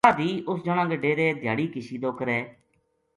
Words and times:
واہ 0.05 0.17
دھی 0.19 0.29
اُس 0.47 0.59
جنا 0.65 0.83
کے 0.91 0.97
ڈیرے 1.03 1.27
دھیاڑی 1.41 1.65
کشیدو 1.73 2.11
کرے 2.19 2.39